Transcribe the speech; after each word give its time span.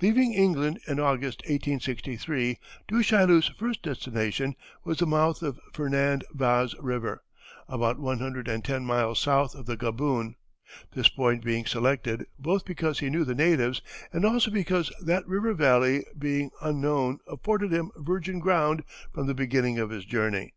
Leaving 0.00 0.34
England 0.34 0.80
in 0.88 0.98
August, 0.98 1.38
1863, 1.42 2.58
Du 2.88 3.00
Chaillu's 3.00 3.46
first 3.46 3.80
destination 3.84 4.56
was 4.82 4.98
the 4.98 5.06
mouth 5.06 5.40
of 5.40 5.60
Fernand 5.72 6.24
Vaz 6.32 6.74
River, 6.80 7.22
about 7.68 8.00
one 8.00 8.18
hundred 8.18 8.48
and 8.48 8.64
ten 8.64 8.84
miles 8.84 9.20
south 9.20 9.54
of 9.54 9.66
the 9.66 9.76
Gaboon, 9.76 10.34
this 10.94 11.06
point 11.08 11.44
being 11.44 11.64
selected 11.64 12.26
both 12.40 12.64
because 12.64 12.98
he 12.98 13.08
knew 13.08 13.24
the 13.24 13.36
natives 13.36 13.82
and 14.12 14.24
also 14.24 14.50
because 14.50 14.90
that 15.00 15.24
river 15.28 15.54
valley 15.54 16.04
being 16.18 16.50
unknown 16.60 17.20
afforded 17.28 17.70
him 17.72 17.92
virgin 17.94 18.40
ground 18.40 18.82
from 19.14 19.28
the 19.28 19.32
beginning 19.32 19.78
of 19.78 19.90
his 19.90 20.04
journey. 20.04 20.54